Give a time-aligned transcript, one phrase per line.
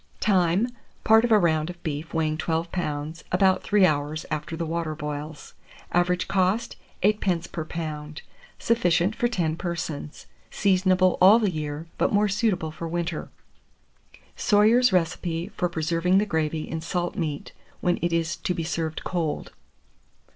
[0.19, 0.67] Time.
[1.03, 4.95] Part of a round of beef weighing 12 lbs., about 3 hours after the water
[4.95, 5.53] boils.
[5.91, 7.51] Average cost, 8d.
[7.51, 8.21] per lb.
[8.57, 10.25] Sufficient for 10 persons.
[10.49, 13.29] Seasonable all the year, but more suitable for winter.
[14.35, 14.35] 609.
[14.37, 19.03] SOYER'S RECIPE FOR PRESERVING THE GRAVY IN SALT MEAT, WHEN IT IS TO BE SERVED
[19.03, 19.51] COLD.